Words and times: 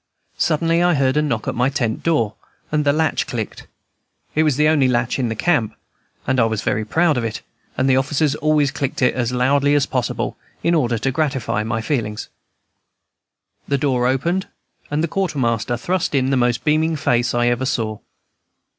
Suddenly 0.39 0.81
I 0.81 0.95
heard 0.95 1.15
a 1.15 1.21
knock 1.21 1.47
at 1.47 1.53
my 1.53 1.69
tent 1.69 2.01
door, 2.01 2.33
and 2.71 2.83
the 2.85 2.91
latch 2.91 3.27
clicked. 3.27 3.67
It 4.33 4.41
was 4.41 4.55
the 4.55 4.67
only 4.67 4.87
latch 4.87 5.19
in 5.19 5.35
camp, 5.35 5.75
and 6.25 6.39
I 6.39 6.45
was 6.45 6.63
very 6.63 6.83
proud 6.83 7.17
of 7.17 7.23
it, 7.23 7.41
and 7.77 7.87
the 7.87 7.97
officers 7.97 8.33
always 8.33 8.71
clicked 8.71 9.03
it 9.03 9.13
as 9.13 9.31
loudly 9.31 9.75
as 9.75 9.85
possible, 9.85 10.35
in 10.63 10.73
order 10.73 10.97
to 10.97 11.11
gratify 11.11 11.61
my 11.61 11.81
feelings. 11.81 12.29
The 13.67 13.77
door 13.77 14.07
opened, 14.07 14.47
and 14.89 15.03
the 15.03 15.07
Quartermaster 15.07 15.77
thrust 15.77 16.15
in 16.15 16.31
the 16.31 16.35
most 16.35 16.63
beaming 16.63 16.95
face 16.95 17.35
I 17.35 17.49
ever 17.49 17.67
saw. 17.67 17.99